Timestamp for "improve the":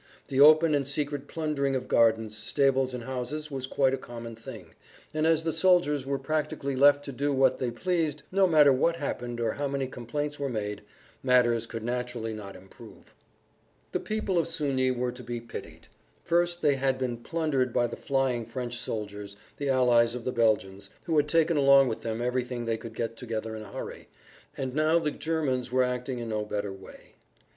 12.55-13.99